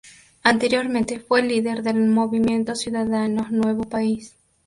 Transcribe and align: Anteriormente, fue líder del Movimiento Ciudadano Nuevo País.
Anteriormente, 0.41 1.19
fue 1.19 1.43
líder 1.43 1.83
del 1.83 2.07
Movimiento 2.09 2.73
Ciudadano 2.73 3.45
Nuevo 3.51 3.83
País. 3.83 4.35